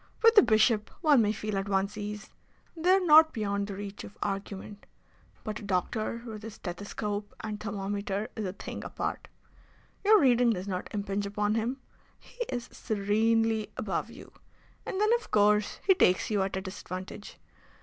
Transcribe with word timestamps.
With 0.23 0.35
a 0.35 0.41
bishop 0.41 0.89
one 1.01 1.21
may 1.21 1.31
feel 1.31 1.59
at 1.59 1.69
one's 1.69 1.95
ease. 1.95 2.31
They 2.75 2.89
are 2.89 2.99
not 3.05 3.33
beyond 3.33 3.67
the 3.67 3.75
reach 3.75 4.03
of 4.03 4.17
argument. 4.23 4.87
But 5.43 5.59
a 5.59 5.63
doctor 5.63 6.23
with 6.25 6.41
his 6.41 6.55
stethoscope 6.55 7.35
and 7.41 7.59
thermometer 7.59 8.27
is 8.35 8.45
a 8.47 8.53
thing 8.53 8.83
apart. 8.83 9.27
Your 10.03 10.19
reading 10.19 10.49
does 10.53 10.67
not 10.67 10.89
impinge 10.91 11.27
upon 11.27 11.53
him. 11.53 11.81
He 12.17 12.43
is 12.49 12.67
serenely 12.71 13.71
above 13.77 14.09
you. 14.09 14.31
And 14.87 14.99
then, 14.99 15.13
of 15.19 15.29
course, 15.29 15.79
he 15.85 15.93
takes 15.93 16.31
you 16.31 16.41
at 16.41 16.57
a 16.57 16.61
disadvantage. 16.61 17.37